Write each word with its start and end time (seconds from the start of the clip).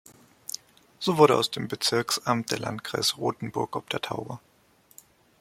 So 0.97 1.19
wurde 1.19 1.37
aus 1.37 1.51
dem 1.51 1.67
Bezirksamt 1.67 2.49
der 2.49 2.57
Landkreis 2.57 3.19
Rothenburg 3.19 3.75
ob 3.75 3.87
der 3.91 4.01
Tauber. 4.01 4.41